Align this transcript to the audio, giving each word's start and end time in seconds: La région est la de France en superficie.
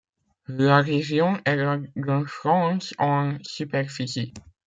La 0.47 0.81
région 0.81 1.39
est 1.45 1.55
la 1.57 1.77
de 1.77 2.25
France 2.25 2.95
en 2.97 3.37
superficie. 3.43 4.33